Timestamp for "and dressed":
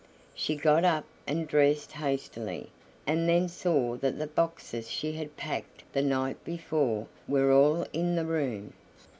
1.27-1.91